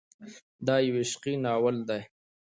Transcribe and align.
دا 0.65 0.75
يو 0.85 0.93
عشقي 1.01 1.33
ناول 1.45 1.75
دی. 1.89 2.01